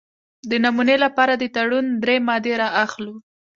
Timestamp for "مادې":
2.27-2.53